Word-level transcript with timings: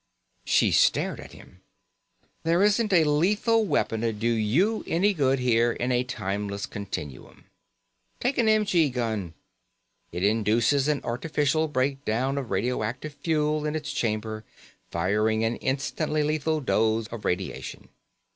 She 0.45 0.71
stared 0.71 1.19
at 1.19 1.33
him. 1.33 1.61
"There 2.41 2.63
isn't 2.63 2.91
a 2.91 3.03
lethal 3.03 3.65
weapon'd 3.67 4.19
do 4.19 4.31
you 4.31 4.83
any 4.87 5.13
good 5.13 5.37
here 5.37 5.73
in 5.73 5.91
a 5.91 6.03
timeless 6.03 6.65
continuum. 6.65 7.45
Take 8.19 8.39
an 8.39 8.49
m.g. 8.49 8.89
gun. 8.89 9.35
It 10.11 10.23
induces 10.23 10.87
an 10.87 11.01
artificial 11.03 11.67
breakdown 11.67 12.39
of 12.39 12.49
radioactive 12.49 13.13
fuel 13.13 13.63
in 13.63 13.75
its 13.75 13.93
chamber, 13.93 14.43
firing 14.89 15.43
an 15.43 15.57
instantly 15.57 16.23
lethal 16.23 16.61
dose 16.61 17.05
of 17.09 17.23
radiation. 17.23 17.89